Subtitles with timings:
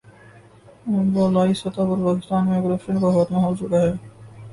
[1.13, 3.93] بالائی سطح پر پاکستان میں کرپشن کا خاتمہ ہو چکا ہے۔